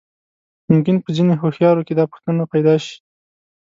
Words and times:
ممکن 0.71 0.95
په 1.03 1.09
ځينې 1.15 1.33
هوښيارو 1.41 1.85
کې 1.87 1.93
دا 1.95 2.05
پوښتنه 2.11 2.43
پيدا 2.53 2.75
شي. 2.85 2.95